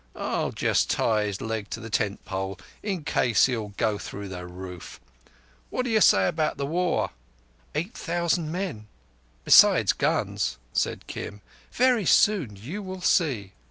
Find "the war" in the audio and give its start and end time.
6.57-7.11